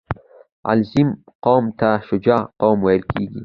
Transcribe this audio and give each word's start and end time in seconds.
•علیزي 0.69 1.03
قوم 1.45 1.65
ته 1.79 1.89
شجاع 2.07 2.41
قوم 2.61 2.79
ویل 2.83 3.03
کېږي. 3.11 3.39